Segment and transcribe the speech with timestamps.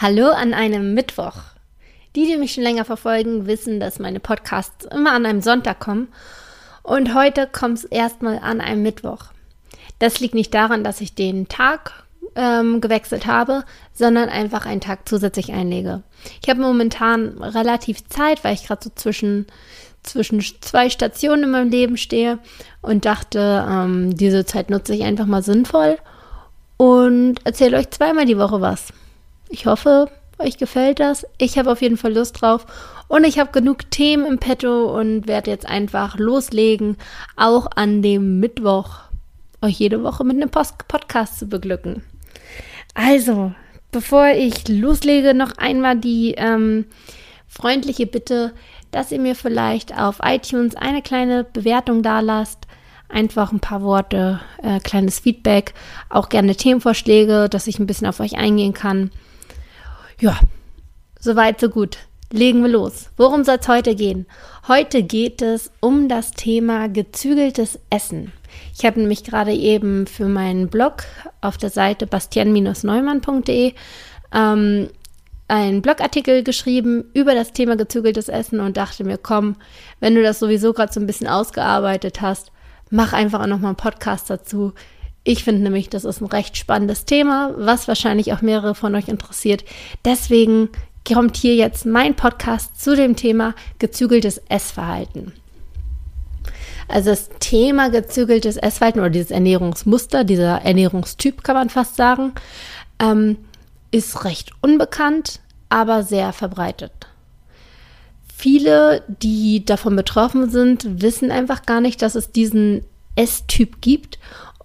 [0.00, 1.34] Hallo an einem Mittwoch.
[2.14, 6.06] Die, die mich schon länger verfolgen, wissen, dass meine Podcasts immer an einem Sonntag kommen.
[6.84, 9.24] Und heute kommt es erstmal an einem Mittwoch.
[9.98, 12.04] Das liegt nicht daran, dass ich den Tag
[12.36, 16.04] ähm, gewechselt habe, sondern einfach einen Tag zusätzlich einlege.
[16.40, 19.48] Ich habe momentan relativ Zeit, weil ich gerade so zwischen,
[20.04, 22.38] zwischen zwei Stationen in meinem Leben stehe
[22.82, 25.98] und dachte, ähm, diese Zeit nutze ich einfach mal sinnvoll
[26.76, 28.92] und erzähle euch zweimal die Woche was.
[29.48, 31.26] Ich hoffe, euch gefällt das.
[31.38, 32.66] Ich habe auf jeden Fall Lust drauf.
[33.08, 36.96] Und ich habe genug Themen im Petto und werde jetzt einfach loslegen,
[37.36, 38.90] auch an dem Mittwoch
[39.62, 42.02] euch jede Woche mit einem Post Podcast zu beglücken.
[42.94, 43.52] Also,
[43.90, 46.84] bevor ich loslege, noch einmal die ähm,
[47.48, 48.52] freundliche Bitte,
[48.90, 52.66] dass ihr mir vielleicht auf iTunes eine kleine Bewertung da lasst.
[53.08, 55.72] Einfach ein paar Worte, äh, kleines Feedback,
[56.10, 59.10] auch gerne Themenvorschläge, dass ich ein bisschen auf euch eingehen kann.
[60.20, 60.40] Ja,
[61.20, 61.98] soweit, so gut.
[62.32, 63.10] Legen wir los.
[63.16, 64.26] Worum soll es heute gehen?
[64.66, 68.32] Heute geht es um das Thema gezügeltes Essen.
[68.76, 71.04] Ich habe nämlich gerade eben für meinen Blog
[71.40, 73.74] auf der Seite bastian-neumann.de
[74.34, 74.88] ähm,
[75.46, 79.54] einen Blogartikel geschrieben über das Thema gezügeltes Essen und dachte mir, komm,
[80.00, 82.50] wenn du das sowieso gerade so ein bisschen ausgearbeitet hast,
[82.90, 84.72] mach einfach auch nochmal einen Podcast dazu.
[85.24, 89.08] Ich finde nämlich, das ist ein recht spannendes Thema, was wahrscheinlich auch mehrere von euch
[89.08, 89.64] interessiert.
[90.04, 90.70] Deswegen
[91.06, 95.32] kommt hier jetzt mein Podcast zu dem Thema gezügeltes Essverhalten.
[96.88, 102.32] Also das Thema gezügeltes Essverhalten oder dieses Ernährungsmuster, dieser Ernährungstyp kann man fast sagen,
[102.98, 103.36] ähm,
[103.90, 106.92] ist recht unbekannt, aber sehr verbreitet.
[108.34, 112.84] Viele, die davon betroffen sind, wissen einfach gar nicht, dass es diesen
[113.16, 114.18] Esstyp gibt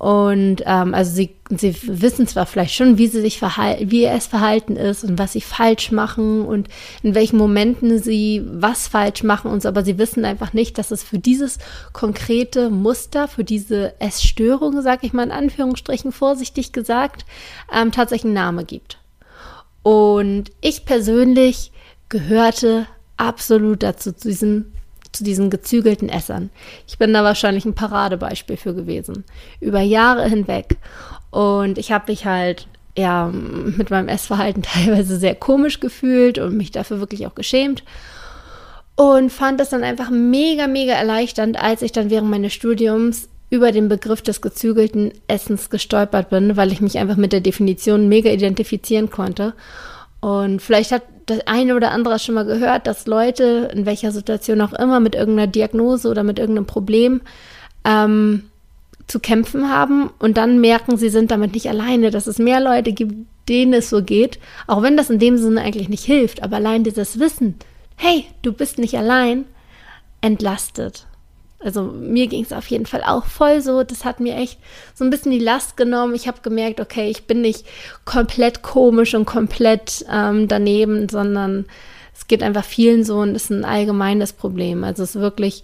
[0.04, 4.28] und ähm, also sie, sie wissen zwar vielleicht schon, wie sie sich verhalten, wie es
[4.28, 6.68] verhalten ist und was sie falsch machen und
[7.04, 10.92] in welchen Momenten sie was falsch machen und so, aber sie wissen einfach nicht, dass
[10.92, 11.58] es für dieses
[11.94, 17.24] konkrete Muster, für diese Essstörung, sag ich mal in Anführungsstrichen vorsichtig gesagt,
[17.74, 18.98] ähm, tatsächlich einen Namen gibt.
[19.84, 21.72] Und ich persönlich
[22.10, 24.74] gehörte absolut dazu, zu diesem
[25.14, 26.50] zu diesen gezügelten Essern.
[26.88, 29.24] Ich bin da wahrscheinlich ein Paradebeispiel für gewesen.
[29.60, 30.78] Über Jahre hinweg.
[31.32, 36.72] Und ich habe mich halt ja mit meinem Essverhalten teilweise sehr komisch gefühlt und mich
[36.72, 37.84] dafür wirklich auch geschämt.
[38.96, 43.72] Und fand das dann einfach mega, mega erleichternd, als ich dann während meines Studiums über
[43.72, 48.30] den Begriff des gezügelten Essens gestolpert bin, weil ich mich einfach mit der Definition mega
[48.30, 49.54] identifizieren konnte.
[50.22, 54.62] Und vielleicht hat das eine oder andere schon mal gehört, dass Leute in welcher Situation
[54.62, 57.22] auch immer mit irgendeiner Diagnose oder mit irgendeinem Problem
[57.86, 58.44] ähm,
[59.08, 62.94] zu kämpfen haben und dann merken, sie sind damit nicht alleine, dass es mehr Leute
[62.94, 66.58] gibt, denen es so geht, auch wenn das in dem Sinne eigentlich nicht hilft, aber
[66.58, 67.56] allein dieses Wissen,
[67.96, 69.46] hey, du bist nicht allein,
[70.22, 71.06] entlastet.
[71.64, 73.84] Also mir ging es auf jeden Fall auch voll so.
[73.84, 74.60] Das hat mir echt
[74.94, 76.14] so ein bisschen die Last genommen.
[76.14, 77.66] Ich habe gemerkt, okay, ich bin nicht
[78.06, 81.66] komplett komisch und komplett ähm, daneben, sondern
[82.14, 84.84] es geht einfach vielen so und ist ein allgemeines Problem.
[84.84, 85.64] Also es ist wirklich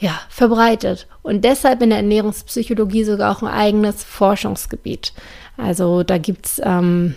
[0.00, 1.06] ja, verbreitet.
[1.22, 5.12] Und deshalb in der Ernährungspsychologie sogar auch ein eigenes Forschungsgebiet.
[5.58, 7.16] Also da gibt es ähm,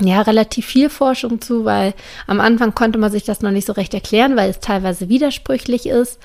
[0.00, 1.94] ja relativ viel Forschung zu, weil
[2.26, 5.86] am Anfang konnte man sich das noch nicht so recht erklären, weil es teilweise widersprüchlich
[5.86, 6.18] ist.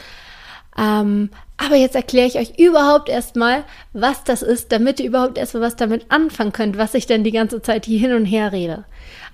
[0.78, 5.64] Ähm, aber jetzt erkläre ich euch überhaupt erstmal, was das ist, damit ihr überhaupt erstmal
[5.64, 8.86] was damit anfangen könnt, was ich denn die ganze Zeit hier hin und her rede.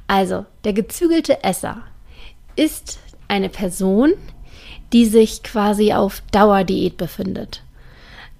[0.07, 1.83] Also, der gezügelte Esser
[2.55, 4.13] ist eine Person,
[4.93, 7.63] die sich quasi auf Dauerdiät befindet.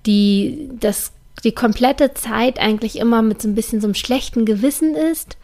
[0.06, 1.12] Die das
[1.44, 5.38] die komplette Zeit eigentlich immer mit so ein bisschen so einem schlechten Gewissen ist,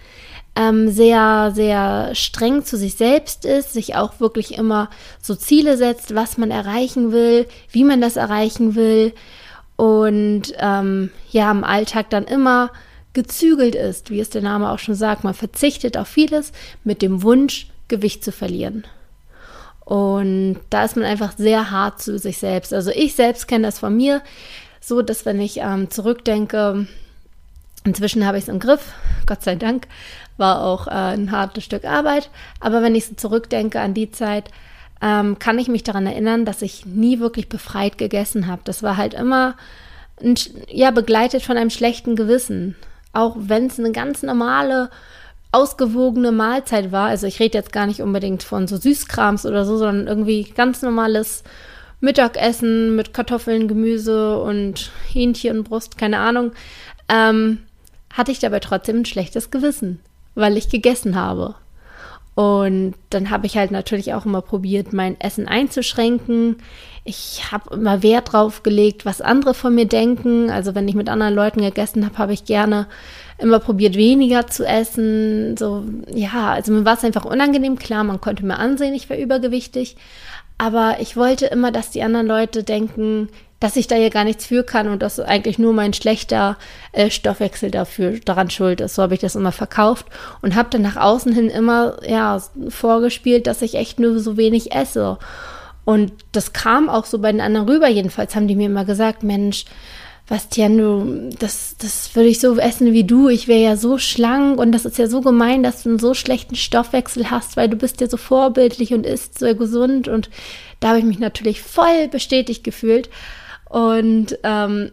[0.55, 4.89] ähm, sehr, sehr streng zu sich selbst ist, sich auch wirklich immer
[5.21, 9.13] so Ziele setzt, was man erreichen will, wie man das erreichen will
[9.75, 12.71] und ähm, ja, im Alltag dann immer
[13.13, 15.23] gezügelt ist, wie es der Name auch schon sagt.
[15.23, 16.51] Man verzichtet auf vieles
[16.83, 18.85] mit dem Wunsch, Gewicht zu verlieren.
[19.85, 22.73] Und da ist man einfach sehr hart zu sich selbst.
[22.73, 24.21] Also ich selbst kenne das von mir,
[24.79, 26.87] so dass wenn ich ähm, zurückdenke,
[27.83, 28.93] inzwischen habe ich es im Griff,
[29.25, 29.87] Gott sei Dank,
[30.37, 32.29] war auch äh, ein hartes Stück Arbeit.
[32.59, 34.49] Aber wenn ich so zurückdenke an die Zeit,
[35.01, 38.61] ähm, kann ich mich daran erinnern, dass ich nie wirklich befreit gegessen habe.
[38.65, 39.55] Das war halt immer
[40.21, 40.35] ein,
[40.69, 42.75] ja begleitet von einem schlechten Gewissen.
[43.11, 44.89] Auch wenn es eine ganz normale
[45.51, 47.09] ausgewogene Mahlzeit war.
[47.09, 50.81] Also ich rede jetzt gar nicht unbedingt von so Süßkrams oder so, sondern irgendwie ganz
[50.81, 51.43] normales
[51.99, 56.51] Mittagessen mit Kartoffeln, Gemüse und Hähnchenbrust, keine Ahnung,
[57.07, 57.59] ähm,
[58.13, 59.99] hatte ich dabei trotzdem ein schlechtes Gewissen
[60.35, 61.55] weil ich gegessen habe.
[62.35, 66.57] Und dann habe ich halt natürlich auch immer probiert, mein Essen einzuschränken.
[67.03, 70.49] Ich habe immer Wert drauf gelegt, was andere von mir denken.
[70.49, 72.87] Also wenn ich mit anderen Leuten gegessen habe, habe ich gerne
[73.37, 75.57] immer probiert, weniger zu essen.
[75.57, 77.77] So, ja, also mir war es einfach unangenehm.
[77.77, 79.95] Klar, man konnte mir ansehen, ich war übergewichtig.
[80.57, 83.29] Aber ich wollte immer, dass die anderen Leute denken,
[83.63, 86.57] dass ich da ja gar nichts für kann und dass eigentlich nur mein schlechter
[86.91, 88.95] äh, Stoffwechsel dafür daran schuld ist.
[88.95, 90.05] So habe ich das immer verkauft
[90.41, 94.73] und habe dann nach außen hin immer ja vorgespielt, dass ich echt nur so wenig
[94.73, 95.17] esse.
[95.85, 97.87] Und das kam auch so bei den anderen rüber.
[97.87, 99.63] Jedenfalls haben die mir immer gesagt, Mensch,
[100.27, 103.29] Bastian, du, das, das würde ich so essen wie du.
[103.29, 106.13] Ich wäre ja so schlank und das ist ja so gemein, dass du einen so
[106.13, 110.09] schlechten Stoffwechsel hast, weil du bist ja so vorbildlich und isst so gesund.
[110.09, 110.29] Und
[110.81, 113.09] da habe ich mich natürlich voll bestätigt gefühlt.
[113.73, 114.91] Und ähm,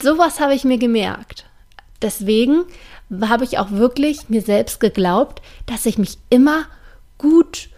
[0.00, 1.44] sowas habe ich mir gemerkt.
[2.00, 2.64] Deswegen
[3.20, 6.64] habe ich auch wirklich mir selbst geglaubt, dass ich mich immer
[7.18, 7.68] gut,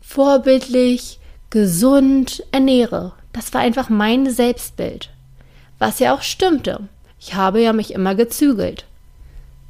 [0.00, 1.18] vorbildlich,
[1.50, 3.14] gesund ernähre.
[3.32, 5.10] Das war einfach mein Selbstbild.
[5.80, 6.88] Was ja auch stimmte.
[7.18, 8.84] Ich habe ja mich immer gezügelt.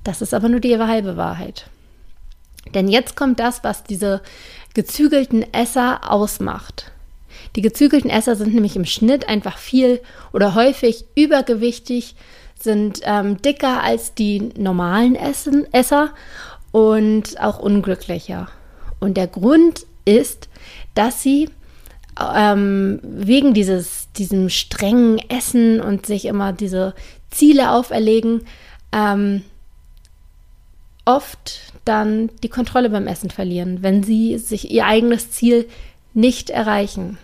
[0.05, 1.65] Das ist aber nur die halbe Wahrheit.
[2.75, 4.21] Denn jetzt kommt das, was diese
[4.75, 6.93] gezügelten Esser ausmacht.
[7.57, 10.01] Die gezügelten Esser sind nämlich im Schnitt einfach viel
[10.33, 12.15] oder häufig übergewichtig,
[12.59, 16.11] sind ähm, dicker als die normalen Essen, Esser
[16.73, 18.49] und auch unglücklicher.
[19.01, 20.49] Und der Grund ist,
[20.95, 21.51] dass sie
[22.35, 26.95] ähm, wegen dieses, diesem strengen Essen und sich immer diese
[27.31, 28.43] Ziele auferlegen,
[28.93, 29.43] ähm,
[31.05, 35.69] oft dann die Kontrolle beim Essen verlieren, wenn sie sich ihr eigenes Ziel
[36.13, 37.19] nicht erreichen.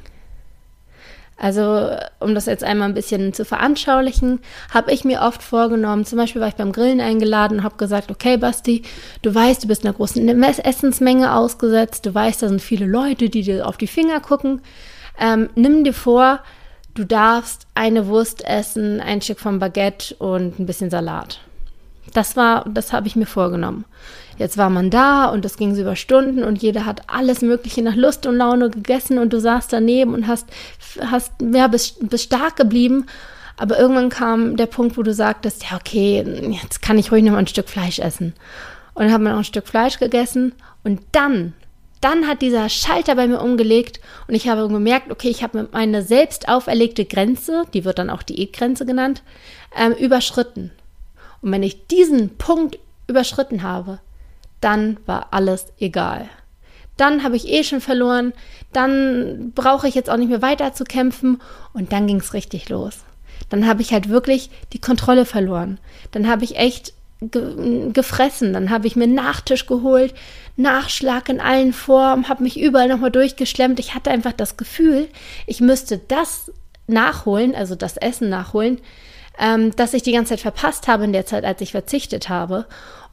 [1.37, 1.91] Also,
[2.21, 4.41] um das jetzt einmal ein bisschen zu veranschaulichen,
[4.73, 8.11] habe ich mir oft vorgenommen, zum Beispiel war ich beim Grillen eingeladen und habe gesagt,
[8.11, 8.83] okay, Basti,
[9.23, 13.43] du weißt, du bist einer großen Essensmenge ausgesetzt, du weißt, da sind viele Leute, die
[13.43, 14.61] dir auf die Finger gucken.
[15.19, 16.41] Ähm, nimm dir vor,
[16.95, 21.41] du darfst eine Wurst essen, ein Stück vom Baguette und ein bisschen Salat.
[22.13, 23.85] Das war, das habe ich mir vorgenommen.
[24.39, 27.83] Jetzt war man da und es ging so über Stunden und jeder hat alles Mögliche
[27.83, 30.47] nach Lust und Laune gegessen und du saßt daneben und hast,
[31.01, 33.07] hast, ja, bist, bist stark geblieben.
[33.57, 36.25] Aber irgendwann kam der Punkt, wo du sagtest, ja, okay,
[36.63, 38.35] jetzt kann ich ruhig noch mal ein Stück Fleisch essen.
[38.95, 40.53] Und dann hat man auch ein Stück Fleisch gegessen
[40.83, 41.53] und dann,
[42.01, 46.03] dann hat dieser Schalter bei mir umgelegt und ich habe gemerkt, okay, ich habe meine
[46.03, 49.23] selbst auferlegte Grenze, die wird dann auch Diätgrenze genannt,
[49.77, 50.71] ähm, überschritten.
[51.45, 54.01] Und wenn ich diesen Punkt überschritten habe,
[54.63, 56.27] dann war alles egal.
[56.97, 58.33] Dann habe ich eh schon verloren,
[58.73, 61.43] dann brauche ich jetzt auch nicht mehr weiter zu kämpfen
[61.75, 63.01] und dann ging es richtig los.
[63.51, 65.79] Dann habe ich halt wirklich die Kontrolle verloren.
[66.13, 70.15] Dann habe ich echt ge gefressen, dann habe ich mir Nachtisch geholt,
[70.57, 73.79] Nachschlag in allen Formen, habe mich überall nochmal durchgeschlemmt.
[73.81, 75.09] Ich hatte einfach das Gefühl,
[75.47, 76.51] ich müsste das
[76.87, 78.81] nachholen, also das Essen nachholen,
[79.39, 82.67] ähm, das ich die ganze Zeit verpasst habe in der Zeit, als ich verzichtet habe.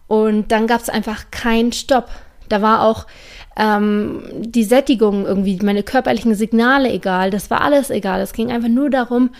[0.07, 2.09] Und dann gab es einfach keinen Stopp.
[2.49, 3.07] Da war auch
[3.55, 7.31] ähm, die Sättigung irgendwie, meine körperlichen Signale egal.
[7.31, 8.21] Das war alles egal.
[8.21, 9.31] Es ging einfach nur darum,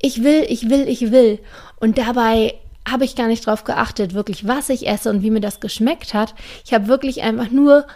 [0.00, 1.38] ich will, ich will, ich will.
[1.80, 2.54] Und dabei
[2.88, 6.14] habe ich gar nicht drauf geachtet, wirklich, was ich esse und wie mir das geschmeckt
[6.14, 6.34] hat.
[6.64, 7.86] Ich habe wirklich einfach nur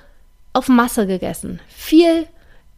[0.52, 1.60] auf Masse gegessen.
[1.68, 2.26] Viel,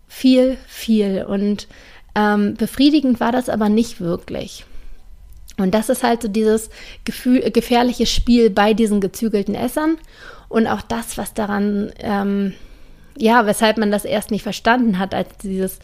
[0.06, 1.24] viel, viel.
[1.24, 1.66] Und
[2.14, 4.64] ähm, befriedigend war das aber nicht wirklich.
[5.56, 6.70] Und das ist halt so dieses
[7.04, 9.98] Gefühl, gefährliche Spiel bei diesen gezügelten Essern
[10.48, 12.54] und auch das, was daran, ähm,
[13.16, 15.78] ja, weshalb man das erst nicht verstanden hat, als dieses,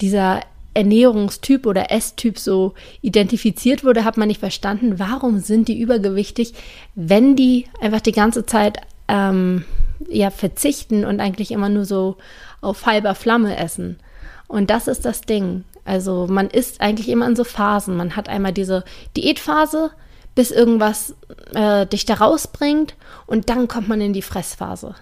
[0.00, 0.40] dieser
[0.74, 6.54] Ernährungstyp oder Esstyp so identifiziert wurde, hat man nicht verstanden, warum sind die übergewichtig,
[6.94, 9.64] wenn die einfach die ganze Zeit ähm,
[10.08, 12.16] ja, verzichten und eigentlich immer nur so
[12.60, 13.98] auf halber Flamme essen.
[14.46, 15.64] Und das ist das Ding.
[15.88, 17.96] Also man isst eigentlich immer in so Phasen.
[17.96, 18.84] Man hat einmal diese
[19.16, 19.90] Diätphase,
[20.34, 21.16] bis irgendwas
[21.54, 22.94] äh, dich da rausbringt
[23.26, 24.94] und dann kommt man in die Fressphase.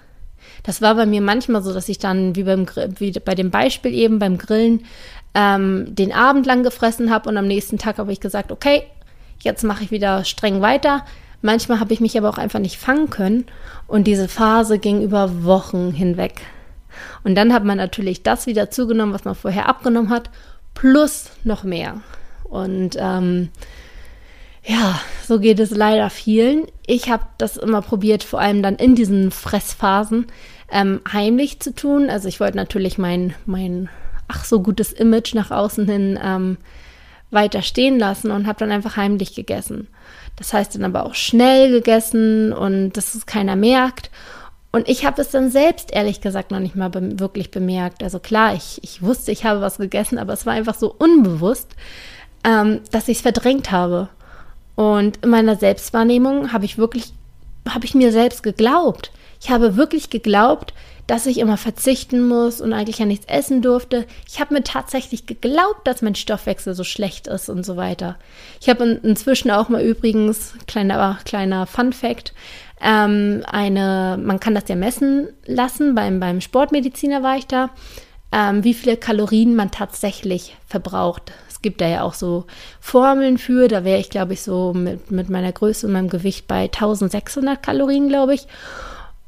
[0.62, 2.66] Das war bei mir manchmal so, dass ich dann, wie, beim,
[2.98, 4.84] wie bei dem Beispiel eben beim Grillen,
[5.34, 8.84] ähm, den Abend lang gefressen habe und am nächsten Tag habe ich gesagt, okay,
[9.40, 11.04] jetzt mache ich wieder streng weiter.
[11.42, 13.46] Manchmal habe ich mich aber auch einfach nicht fangen können
[13.88, 16.42] und diese Phase ging über Wochen hinweg.
[17.24, 20.30] Und dann hat man natürlich das wieder zugenommen, was man vorher abgenommen hat
[20.76, 22.00] plus noch mehr.
[22.44, 23.48] Und ähm,
[24.64, 26.66] ja, so geht es leider vielen.
[26.86, 30.26] Ich habe das immer probiert, vor allem dann in diesen Fressphasen
[30.70, 32.08] ähm, heimlich zu tun.
[32.10, 33.88] Also ich wollte natürlich mein, mein
[34.28, 36.56] ach so gutes Image nach außen hin ähm,
[37.30, 39.88] weiter stehen lassen und habe dann einfach heimlich gegessen.
[40.36, 44.10] Das heißt dann aber auch schnell gegessen und dass es keiner merkt.
[44.76, 48.02] Und ich habe es dann selbst ehrlich gesagt noch nicht mal be wirklich bemerkt.
[48.02, 51.70] Also klar, ich, ich wusste, ich habe was gegessen, aber es war einfach so unbewusst,
[52.44, 54.10] ähm, dass ich es verdrängt habe.
[54.74, 57.14] Und in meiner Selbstwahrnehmung habe ich wirklich,
[57.66, 59.12] habe ich mir selbst geglaubt.
[59.40, 60.74] Ich habe wirklich geglaubt,
[61.06, 64.04] dass ich immer verzichten muss und eigentlich ja nichts essen durfte.
[64.28, 68.16] Ich habe mir tatsächlich geglaubt, dass mein Stoffwechsel so schlecht ist und so weiter.
[68.60, 72.34] Ich habe in, inzwischen auch mal übrigens, kleiner, kleiner Fun Fact,
[72.80, 77.70] ähm, eine, man kann das ja messen lassen, beim, beim Sportmediziner war ich da,
[78.32, 81.32] ähm, wie viele Kalorien man tatsächlich verbraucht.
[81.48, 82.44] Es gibt da ja auch so
[82.80, 86.46] Formeln für, da wäre ich, glaube ich, so mit, mit meiner Größe und meinem Gewicht
[86.46, 88.46] bei 1600 Kalorien, glaube ich.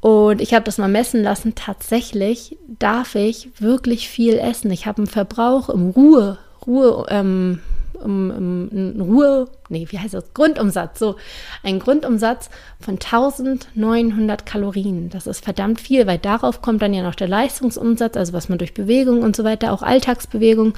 [0.01, 1.55] Und ich habe das mal messen lassen.
[1.55, 4.71] Tatsächlich darf ich wirklich viel essen.
[4.71, 7.59] Ich habe einen Verbrauch im Ruhe, Ruhe, ähm,
[8.03, 10.33] um, Ruhe, nee, wie heißt das?
[10.33, 10.99] Grundumsatz.
[10.99, 11.15] So,
[11.63, 15.09] ein Grundumsatz von 1900 Kalorien.
[15.09, 18.57] Das ist verdammt viel, weil darauf kommt dann ja noch der Leistungsumsatz, also was man
[18.57, 20.73] durch Bewegung und so weiter, auch Alltagsbewegung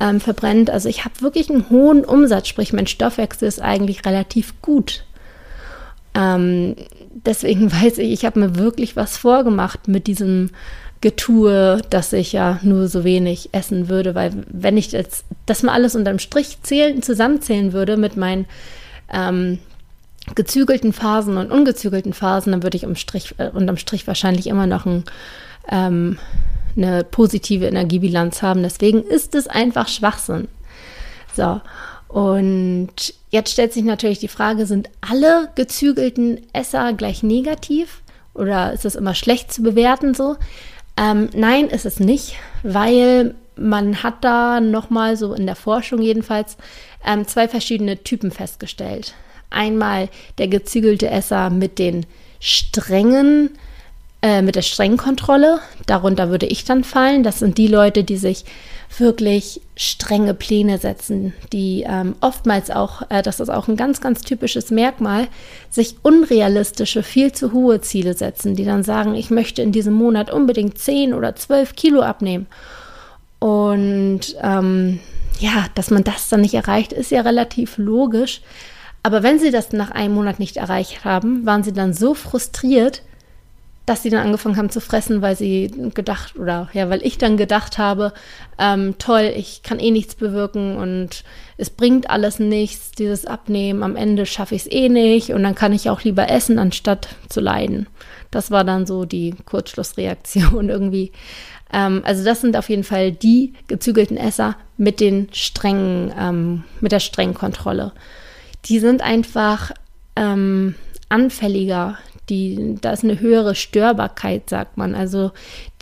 [0.00, 0.70] ähm, verbrennt.
[0.70, 5.04] Also ich habe wirklich einen hohen Umsatz, sprich mein Stoffwechsel ist eigentlich relativ gut.
[6.14, 6.76] Ähm,
[7.10, 10.50] deswegen weiß ich, ich habe mir wirklich was vorgemacht mit diesem
[11.00, 15.72] Getue, dass ich ja nur so wenig essen würde, weil wenn ich jetzt das mal
[15.72, 18.46] alles unterm Strich zählen, zusammenzählen würde mit meinen
[19.12, 19.58] ähm,
[20.34, 24.66] gezügelten Phasen und ungezügelten Phasen, dann würde ich um Strich, äh, unterm Strich wahrscheinlich immer
[24.66, 25.04] noch ein,
[25.68, 26.18] ähm,
[26.76, 28.62] eine positive Energiebilanz haben.
[28.62, 30.48] Deswegen ist es einfach Schwachsinn.
[31.34, 31.60] So,
[32.08, 38.02] und jetzt stellt sich natürlich die Frage, sind alle gezügelten Esser gleich negativ
[38.34, 40.36] oder ist es immer schlecht zu bewerten so?
[40.96, 46.56] Ähm, nein, ist es nicht, weil man hat da nochmal so in der Forschung jedenfalls
[47.04, 49.14] ähm, zwei verschiedene Typen festgestellt.
[49.50, 52.06] Einmal der gezügelte Esser mit den
[52.40, 53.50] strengen,
[54.26, 55.60] äh, mit der strengen Kontrolle.
[55.86, 57.22] Darunter würde ich dann fallen.
[57.22, 58.44] Das sind die Leute, die sich
[58.98, 64.22] wirklich strenge Pläne setzen, die ähm, oftmals auch, äh, das ist auch ein ganz, ganz
[64.22, 65.28] typisches Merkmal,
[65.70, 70.32] sich unrealistische, viel zu hohe Ziele setzen, die dann sagen, ich möchte in diesem Monat
[70.32, 72.48] unbedingt 10 oder 12 Kilo abnehmen.
[73.38, 74.98] Und ähm,
[75.38, 78.40] ja, dass man das dann nicht erreicht, ist ja relativ logisch.
[79.04, 83.02] Aber wenn sie das nach einem Monat nicht erreicht haben, waren sie dann so frustriert,
[83.86, 87.36] dass sie dann angefangen haben zu fressen, weil sie gedacht, oder ja, weil ich dann
[87.36, 88.12] gedacht habe,
[88.58, 91.22] ähm, toll, ich kann eh nichts bewirken und
[91.56, 95.54] es bringt alles nichts, dieses Abnehmen, am Ende schaffe ich es eh nicht und dann
[95.54, 97.86] kann ich auch lieber essen, anstatt zu leiden.
[98.32, 101.12] Das war dann so die Kurzschlussreaktion irgendwie.
[101.72, 106.90] Ähm, also das sind auf jeden Fall die gezügelten Esser mit den strengen, ähm, mit
[106.90, 107.92] der strengen Kontrolle.
[108.64, 109.70] Die sind einfach
[110.16, 110.74] ähm,
[111.08, 114.94] anfälliger die, da ist eine höhere Störbarkeit, sagt man.
[114.94, 115.32] Also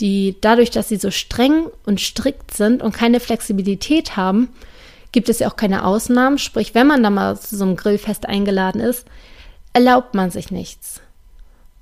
[0.01, 4.49] die, dadurch, dass sie so streng und strikt sind und keine Flexibilität haben,
[5.13, 6.39] gibt es ja auch keine Ausnahmen.
[6.39, 9.07] Sprich, wenn man da mal zu so einem Grillfest eingeladen ist,
[9.73, 11.01] erlaubt man sich nichts.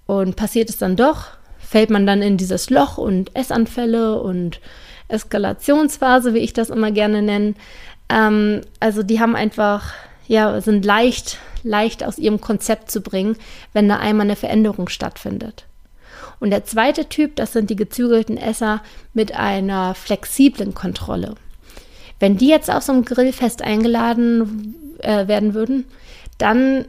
[0.06, 1.28] Und passiert es dann doch,
[1.58, 4.60] fällt man dann in dieses Loch und Essanfälle und
[5.08, 7.54] Eskalationsphase, wie ich das immer gerne nenne.
[8.08, 9.92] Ähm, also die haben einfach,
[10.28, 13.36] ja, sind leicht leicht aus ihrem Konzept zu bringen,
[13.72, 15.66] wenn da einmal eine Veränderung stattfindet.
[16.40, 18.82] Und der zweite Typ, das sind die gezügelten Esser
[19.14, 21.36] mit einer flexiblen Kontrolle.
[22.18, 25.84] Wenn die jetzt auf so einem Grillfest eingeladen äh, werden würden,
[26.38, 26.86] dann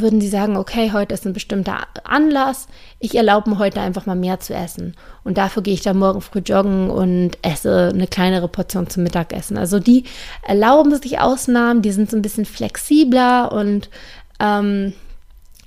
[0.00, 4.16] würden sie sagen, okay, heute ist ein bestimmter Anlass, ich erlaube mir heute einfach mal
[4.16, 4.94] mehr zu essen.
[5.24, 9.58] Und dafür gehe ich dann morgen früh joggen und esse eine kleinere Portion zum Mittagessen.
[9.58, 10.04] Also die
[10.42, 13.90] erlauben sich Ausnahmen, die sind so ein bisschen flexibler und
[14.40, 14.92] ähm,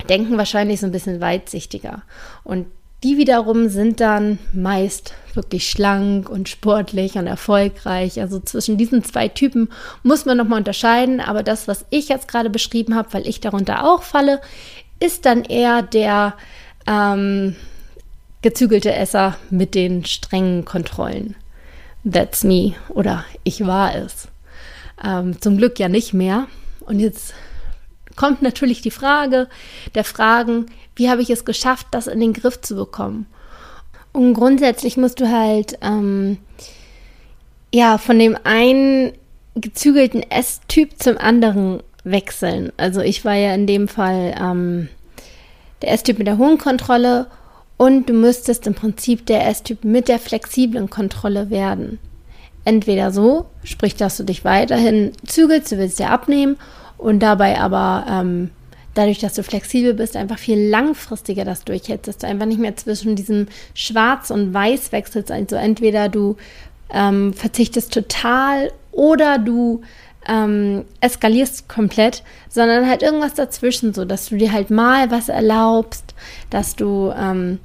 [0.08, 2.02] denken wahrscheinlich so ein bisschen weitsichtiger.
[2.44, 2.66] Und
[3.02, 8.20] die wiederum sind dann meist wirklich schlank und sportlich und erfolgreich.
[8.20, 9.70] Also zwischen diesen zwei Typen
[10.02, 11.20] muss man nochmal unterscheiden.
[11.20, 14.40] Aber das, was ich jetzt gerade beschrieben habe, weil ich darunter auch falle,
[14.98, 16.34] ist dann eher der
[16.86, 17.56] ähm,
[18.42, 21.36] gezügelte Esser mit den strengen Kontrollen.
[22.10, 24.28] That's me oder ich war es.
[25.02, 26.48] Ähm, zum Glück ja nicht mehr.
[26.80, 27.34] Und jetzt
[28.16, 29.48] kommt natürlich die Frage
[29.94, 30.66] der Fragen,
[31.00, 33.24] wie habe ich es geschafft, das in den Griff zu bekommen?
[34.12, 36.36] Und grundsätzlich musst du halt ähm,
[37.72, 39.12] ja von dem einen
[39.54, 42.70] gezügelten S-Typ zum anderen wechseln.
[42.76, 44.90] Also ich war ja in dem Fall ähm,
[45.80, 47.28] der S-Typ mit der hohen Kontrolle
[47.78, 51.98] und du müsstest im Prinzip der S-Typ mit der flexiblen Kontrolle werden.
[52.66, 56.58] Entweder so, sprich, dass du dich weiterhin zügelst, du willst ja abnehmen
[56.98, 58.50] und dabei aber ähm,
[58.94, 62.76] dadurch, dass du flexibel bist, einfach viel langfristiger das durchhältst, dass du einfach nicht mehr
[62.76, 65.30] zwischen diesem Schwarz und Weiß wechselst.
[65.30, 66.36] Also entweder du
[66.92, 69.82] ähm, verzichtest total oder du
[70.28, 76.14] ähm, eskalierst komplett, sondern halt irgendwas dazwischen, so dass du dir halt mal was erlaubst,
[76.50, 77.58] dass du ähm,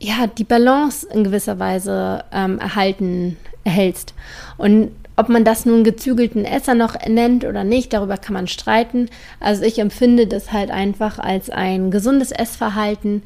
[0.00, 4.14] ja die Balance in gewisser Weise ähm, erhalten erhältst.
[4.58, 9.08] Und ob man das nun gezügelten Esser noch nennt oder nicht, darüber kann man streiten.
[9.40, 13.22] Also ich empfinde das halt einfach als ein gesundes Essverhalten,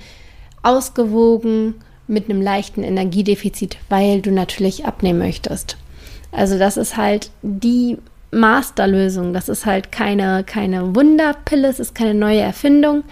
[0.63, 1.75] ausgewogen
[2.07, 5.77] mit einem leichten Energiedefizit, weil du natürlich abnehmen möchtest.
[6.33, 7.99] Also das ist halt die
[8.31, 9.33] Masterlösung.
[9.33, 13.05] Das ist halt keine, keine Wunderpille, es ist keine neue Erfindung.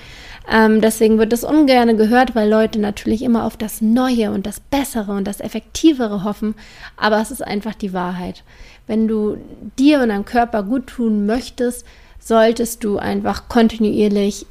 [0.51, 4.61] Ähm, deswegen wird es ungern gehört, weil Leute natürlich immer auf das Neue und das
[4.61, 6.55] Bessere und das Effektivere hoffen.
[6.97, 8.45] Aber es ist einfach die Wahrheit.
[8.87, 9.37] Wenn du
[9.79, 11.85] dir und deinem Körper gut tun möchtest,
[12.19, 14.47] solltest du einfach kontinuierlich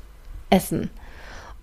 [0.51, 0.91] essen.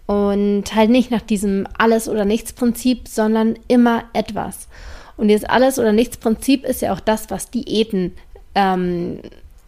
[0.06, 4.68] Und halt nicht nach diesem Alles- oder Nichts-Prinzip, sondern immer etwas.
[5.16, 8.12] Und dieses Alles- oder Nichts-Prinzip ist ja auch das, was Diäten
[8.56, 9.20] ähm,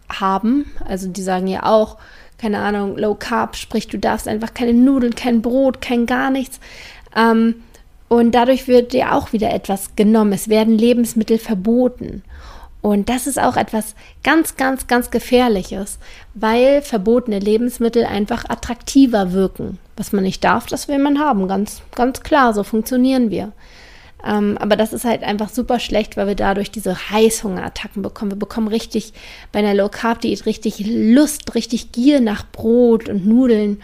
[0.08, 0.66] haben.
[0.84, 1.96] Also die sagen ja auch,
[2.38, 6.60] keine Ahnung, Low Carb, sprich, du darfst einfach keine Nudeln, kein Brot, kein gar nichts.
[7.14, 7.56] Ähm,
[8.08, 10.32] und dadurch wird dir auch wieder etwas genommen.
[10.32, 12.22] Es werden Lebensmittel verboten.
[12.82, 15.98] Und das ist auch etwas ganz, ganz, ganz Gefährliches,
[16.34, 19.78] weil verbotene Lebensmittel einfach attraktiver wirken.
[19.96, 21.48] Was man nicht darf, das will man haben.
[21.48, 23.50] Ganz, ganz klar, so funktionieren wir.
[24.26, 28.32] Ähm, aber das ist halt einfach super schlecht, weil wir dadurch diese Heißhungerattacken bekommen.
[28.32, 29.12] Wir bekommen richtig
[29.52, 33.82] bei einer Low Carb Diät richtig Lust, richtig Gier nach Brot und Nudeln.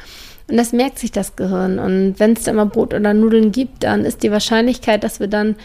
[0.48, 1.78] Und das merkt sich das Gehirn.
[1.78, 5.28] Und wenn es da mal Brot oder Nudeln gibt, dann ist die Wahrscheinlichkeit, dass wir
[5.28, 5.56] dann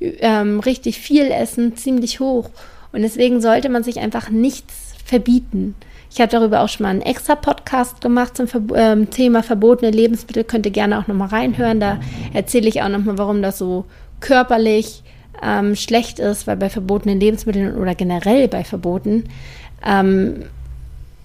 [0.00, 2.50] ähm, richtig viel essen, ziemlich hoch.
[2.92, 5.74] Und deswegen sollte man sich einfach nichts verbieten.
[6.10, 9.90] Ich habe darüber auch schon mal einen extra Podcast gemacht zum Ver ähm, Thema verbotene
[9.90, 10.44] Lebensmittel.
[10.44, 11.80] Könnt ihr gerne auch nochmal reinhören.
[11.80, 12.00] Da
[12.34, 13.86] erzähle ich auch nochmal, warum das so
[14.22, 15.02] körperlich
[15.42, 19.24] ähm, schlecht ist, weil bei verbotenen Lebensmitteln oder generell bei Verboten,
[19.84, 20.44] ähm,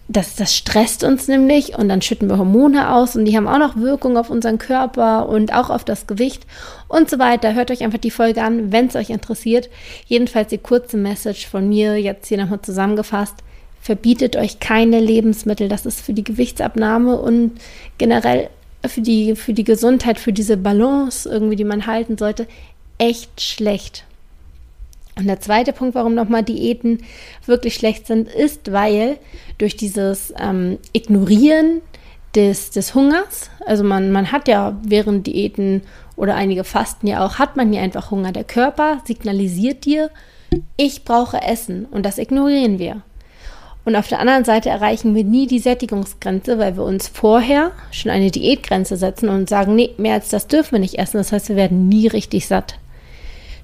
[0.09, 3.59] das, das stresst uns nämlich und dann schütten wir Hormone aus und die haben auch
[3.59, 6.45] noch Wirkung auf unseren Körper und auch auf das Gewicht
[6.87, 7.53] und so weiter.
[7.53, 9.69] Hört euch einfach die Folge an, wenn es euch interessiert.
[10.05, 13.35] Jedenfalls die kurze Message von mir jetzt hier nochmal zusammengefasst.
[13.81, 15.67] Verbietet euch keine Lebensmittel.
[15.67, 17.59] Das ist für die Gewichtsabnahme und
[17.97, 18.49] generell
[18.85, 22.47] für die, für die Gesundheit, für diese Balance irgendwie, die man halten sollte,
[22.97, 24.03] echt schlecht.
[25.17, 27.03] Und der zweite Punkt, warum nochmal Diäten
[27.45, 29.17] wirklich schlecht sind, ist, weil
[29.57, 31.81] durch dieses ähm, Ignorieren
[32.35, 35.81] des, des Hungers, also man, man hat ja während Diäten
[36.15, 38.31] oder einige Fasten ja auch, hat man ja einfach Hunger.
[38.31, 40.11] Der Körper signalisiert dir,
[40.77, 43.01] ich brauche Essen und das ignorieren wir.
[43.85, 48.11] Und auf der anderen Seite erreichen wir nie die Sättigungsgrenze, weil wir uns vorher schon
[48.11, 51.17] eine Diätgrenze setzen und sagen, nee, mehr als das dürfen wir nicht essen.
[51.17, 52.77] Das heißt, wir werden nie richtig satt.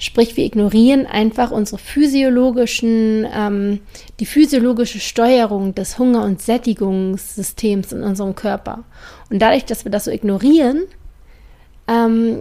[0.03, 3.79] Sprich, wir ignorieren einfach unsere physiologischen, ähm,
[4.19, 8.83] die physiologische Steuerung des Hunger- und Sättigungssystems in unserem Körper.
[9.29, 10.81] Und dadurch, dass wir das so ignorieren,
[11.87, 12.39] ähm,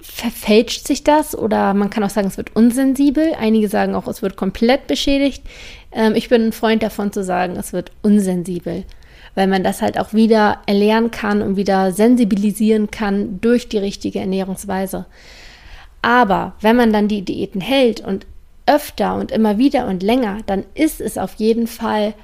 [0.00, 3.34] verfälscht sich das oder man kann auch sagen, es wird unsensibel.
[3.38, 5.42] Einige sagen auch, es wird komplett beschädigt.
[5.92, 8.84] Ähm, ich bin ein Freund davon zu sagen, es wird unsensibel,
[9.34, 14.20] weil man das halt auch wieder erlernen kann und wieder sensibilisieren kann durch die richtige
[14.20, 15.04] Ernährungsweise.
[16.06, 18.26] Aber wenn man dann die Diäten hält und
[18.64, 22.14] öfter und immer wieder und länger, dann ist es auf jeden Fall,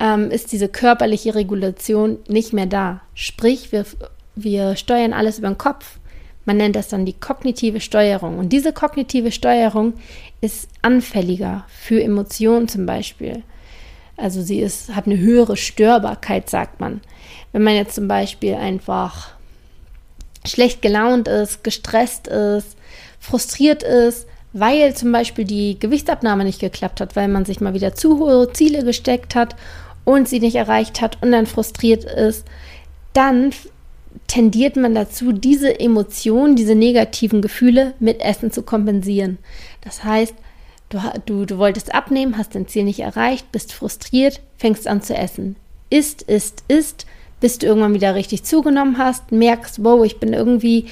[0.00, 3.00] ähm, ist diese körperliche Regulation nicht mehr da.
[3.14, 3.86] Sprich, wir,
[4.34, 6.00] wir steuern alles über den Kopf.
[6.46, 8.40] Man nennt das dann die kognitive Steuerung.
[8.40, 9.92] Und diese kognitive Steuerung
[10.40, 13.44] ist anfälliger für Emotionen zum Beispiel.
[14.16, 17.02] Also sie ist, hat eine höhere Störbarkeit, sagt man.
[17.52, 19.28] Wenn man jetzt zum Beispiel einfach
[20.44, 22.77] schlecht gelaunt ist, gestresst ist,
[23.18, 27.94] frustriert ist, weil zum Beispiel die Gewichtsabnahme nicht geklappt hat, weil man sich mal wieder
[27.94, 29.56] zu hohe Ziele gesteckt hat
[30.04, 32.46] und sie nicht erreicht hat und dann frustriert ist,
[33.12, 33.52] dann
[34.26, 39.38] tendiert man dazu, diese Emotionen, diese negativen Gefühle mit Essen zu kompensieren.
[39.82, 40.34] Das heißt,
[40.88, 45.14] du, du, du wolltest abnehmen, hast dein Ziel nicht erreicht, bist frustriert, fängst an zu
[45.14, 45.56] essen.
[45.90, 47.06] Isst, isst, isst,
[47.40, 50.86] bis du irgendwann wieder richtig zugenommen hast, merkst, wow, ich bin irgendwie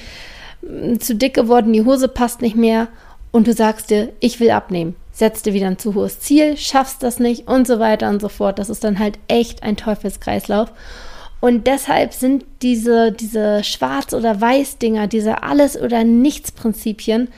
[0.99, 2.87] zu dick geworden, die Hose passt nicht mehr
[3.31, 4.95] und du sagst dir, ich will abnehmen.
[5.11, 8.29] Setzt dir wieder ein zu hohes Ziel, schaffst das nicht und so weiter und so
[8.29, 8.59] fort.
[8.59, 10.71] Das ist dann halt echt ein Teufelskreislauf.
[11.39, 17.29] Und deshalb sind diese, diese Schwarz- oder Weiß-Dinger, diese Alles- oder Nichts-Prinzipien,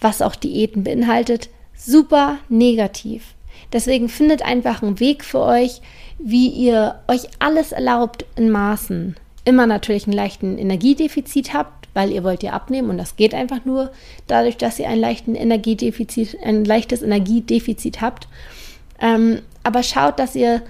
[0.00, 3.34] was auch Diäten beinhaltet, super negativ.
[3.72, 5.80] Deswegen findet einfach einen Weg für euch,
[6.18, 9.16] wie ihr euch alles erlaubt in Maßen.
[9.44, 13.64] Immer natürlich einen leichten Energiedefizit habt, weil ihr wollt ja abnehmen und das geht einfach
[13.64, 13.90] nur
[14.26, 18.28] dadurch, dass ihr einen leichten Energiedefizit, ein leichtes Energiedefizit habt.
[19.00, 20.62] Ähm, aber schaut, dass ihr,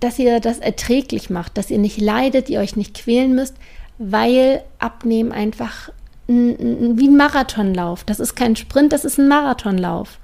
[0.00, 3.56] dass ihr das erträglich macht, dass ihr nicht leidet, ihr euch nicht quälen müsst,
[3.98, 5.90] weil Abnehmen einfach
[6.28, 8.04] ein, wie ein Marathonlauf.
[8.04, 10.18] Das ist kein Sprint, das ist ein Marathonlauf.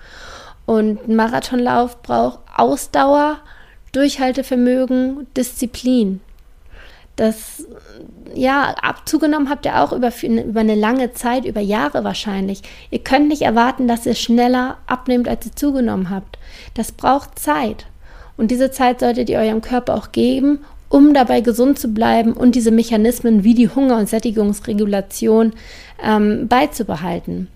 [0.66, 3.38] Und ein Marathonlauf braucht Ausdauer,
[3.92, 6.20] Durchhaltevermögen, Disziplin.
[7.16, 7.64] Das,
[8.34, 12.62] ja, abzugenommen habt ihr auch über, über eine lange Zeit, über Jahre wahrscheinlich.
[12.90, 16.38] Ihr könnt nicht erwarten, dass ihr schneller abnehmt, als ihr zugenommen habt.
[16.74, 17.86] Das braucht Zeit.
[18.36, 22.54] Und diese Zeit solltet ihr eurem Körper auch geben, um dabei gesund zu bleiben und
[22.54, 25.52] diese Mechanismen wie die Hunger- und Sättigungsregulation
[26.02, 27.48] ähm, beizubehalten.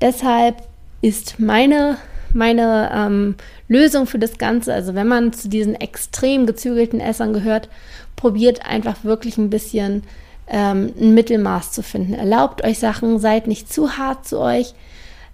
[0.00, 0.56] Deshalb
[1.00, 1.96] ist meine
[2.32, 3.34] meine ähm,
[3.68, 4.72] Lösung für das Ganze.
[4.74, 7.68] Also wenn man zu diesen extrem gezügelten Essern gehört,
[8.16, 10.02] probiert einfach wirklich ein bisschen
[10.48, 12.14] ähm, ein Mittelmaß zu finden.
[12.14, 14.74] Erlaubt euch Sachen, seid nicht zu hart zu euch.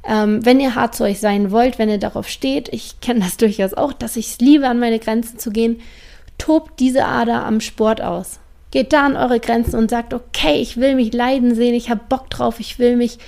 [0.06, 3.36] Ähm, wenn ihr hart zu euch sein wollt, wenn ihr darauf steht, ich kenne das
[3.36, 5.80] durchaus auch, dass ich es liebe, an meine Grenzen zu gehen,
[6.36, 8.38] tobt diese Ader am Sport aus.
[8.70, 12.00] Geht da an eure Grenzen und sagt, okay, ich will mich leiden sehen, ich habe
[12.08, 13.18] Bock drauf, ich will mich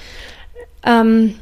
[0.84, 1.36] ähm,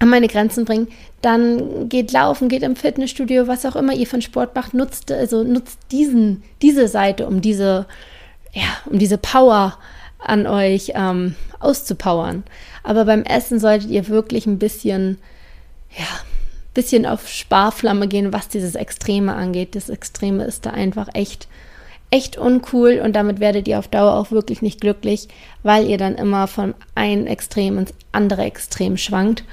[0.00, 0.88] an meine Grenzen bringen,
[1.20, 5.44] dann geht laufen, geht im Fitnessstudio, was auch immer ihr von Sport macht, nutzt, also
[5.44, 7.86] nutzt diesen, diese Seite, um diese,
[8.52, 9.76] ja, um diese Power
[10.18, 12.44] an euch ähm, auszupowern.
[12.82, 15.18] Aber beim Essen solltet ihr wirklich ein bisschen,
[15.96, 16.06] ja,
[16.72, 19.74] bisschen auf Sparflamme gehen, was dieses Extreme angeht.
[19.74, 21.46] Das Extreme ist da einfach echt,
[22.10, 25.28] echt uncool und damit werdet ihr auf Dauer auch wirklich nicht glücklich,
[25.62, 29.44] weil ihr dann immer von einem Extrem ins andere Extrem schwankt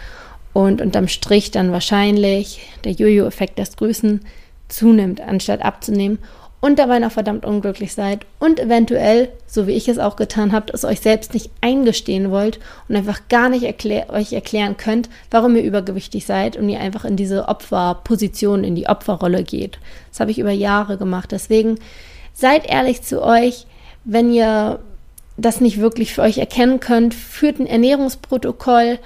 [0.57, 4.21] und unterm Strich dann wahrscheinlich der Jojo-Effekt des Grüßen
[4.69, 6.17] zunimmt, anstatt abzunehmen
[6.61, 10.73] und dabei noch verdammt unglücklich seid und eventuell, so wie ich es auch getan habe,
[10.73, 12.57] es euch selbst nicht eingestehen wollt
[12.89, 17.05] und einfach gar nicht erklär euch erklären könnt, warum ihr übergewichtig seid und ihr einfach
[17.05, 19.77] in diese Opferposition, in die Opferrolle geht.
[20.09, 21.31] Das habe ich über Jahre gemacht.
[21.31, 21.77] Deswegen
[22.33, 23.67] seid ehrlich zu euch,
[24.05, 24.79] wenn ihr
[25.37, 28.97] das nicht wirklich für euch erkennen könnt, führt ein Ernährungsprotokoll,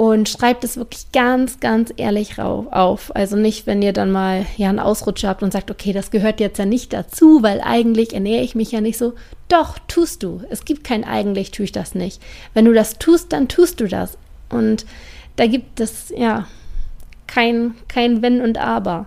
[0.00, 3.14] und schreibt es wirklich ganz, ganz ehrlich auf.
[3.14, 6.40] Also nicht, wenn ihr dann mal ja einen Ausrutscher habt und sagt, okay, das gehört
[6.40, 9.12] jetzt ja nicht dazu, weil eigentlich ernähre ich mich ja nicht so.
[9.48, 10.40] Doch, tust du.
[10.48, 12.22] Es gibt kein eigentlich tue ich das nicht.
[12.54, 14.16] Wenn du das tust, dann tust du das.
[14.48, 14.86] Und
[15.36, 16.46] da gibt es ja
[17.26, 19.04] kein, kein Wenn und Aber.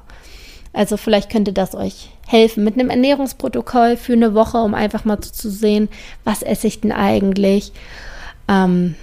[0.73, 5.19] Also vielleicht könnte das euch helfen mit einem Ernährungsprotokoll für eine Woche, um einfach mal
[5.21, 5.89] zu sehen,
[6.23, 7.71] was esse ich denn eigentlich.
[8.47, 8.93] Ähm,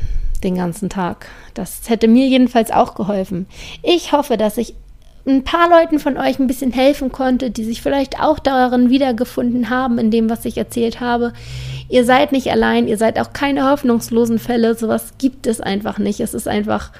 [0.41, 1.29] den ganzen Tag.
[1.55, 3.47] Das hätte mir jedenfalls auch geholfen.
[3.83, 4.75] Ich hoffe, dass ich
[5.27, 9.71] ein paar Leuten von euch ein bisschen helfen konnte, die sich vielleicht auch darin wiedergefunden
[9.71, 11.33] haben, in dem, was ich erzählt habe.
[11.89, 14.75] Ihr seid nicht allein, ihr seid auch keine hoffnungslosen Fälle.
[14.75, 16.21] Sowas gibt es einfach nicht.
[16.21, 16.91] Es ist einfach,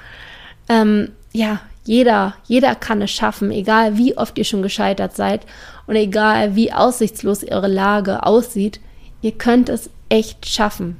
[0.69, 5.41] ähm, ja, jeder, jeder kann es schaffen, egal wie oft ihr schon gescheitert seid
[5.87, 8.79] und egal wie aussichtslos eure Lage aussieht.
[9.21, 10.97] Ihr könnt es echt schaffen.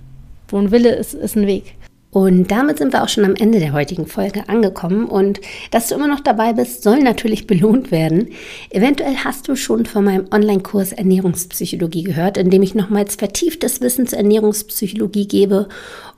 [0.47, 1.75] Wo ein Wille ist, ist ein Weg.
[2.11, 5.05] Und damit sind wir auch schon am Ende der heutigen Folge angekommen.
[5.05, 5.39] Und
[5.71, 8.29] dass du immer noch dabei bist, soll natürlich belohnt werden.
[8.69, 14.07] Eventuell hast du schon von meinem Online-Kurs Ernährungspsychologie gehört, in dem ich nochmals vertieftes Wissen
[14.07, 15.69] zur Ernährungspsychologie gebe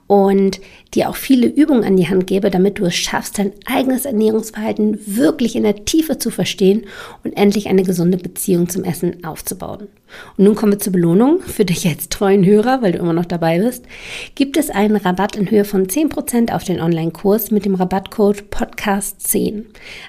[0.06, 0.60] und
[0.94, 4.98] dir auch viele Übungen an die Hand gebe, damit du es schaffst, dein eigenes Ernährungsverhalten
[5.06, 6.86] wirklich in der Tiefe zu verstehen
[7.22, 9.88] und endlich eine gesunde Beziehung zum Essen aufzubauen.
[10.36, 11.40] Und nun kommen wir zur Belohnung.
[11.40, 13.84] Für dich als treuen Hörer, weil du immer noch dabei bist,
[14.34, 19.64] gibt es einen Rabatt in Höhe von 10% auf den Online-Kurs mit dem Rabattcode Podcast10.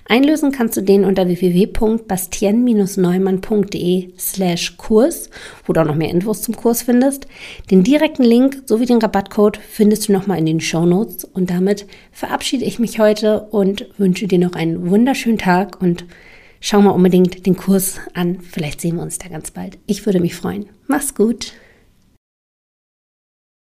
[0.07, 5.29] Einlösen kannst du den unter www.bastien-neumann.de slash Kurs,
[5.65, 7.25] wo du auch noch mehr Infos zum Kurs findest.
[7.71, 11.25] Den direkten Link sowie den Rabattcode findest du nochmal in den Show Notes.
[11.25, 16.05] Und damit verabschiede ich mich heute und wünsche dir noch einen wunderschönen Tag und
[16.59, 18.39] schau mal unbedingt den Kurs an.
[18.39, 19.77] Vielleicht sehen wir uns da ganz bald.
[19.85, 20.65] Ich würde mich freuen.
[20.87, 21.53] Mach's gut.